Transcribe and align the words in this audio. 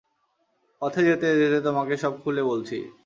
পথে 0.81 1.01
যেতে 1.03 1.27
যেতে 1.41 1.59
তোমাকে 1.61 1.93
সব 1.97 2.13
খুলে 2.23 2.43
বলছি। 2.43 2.77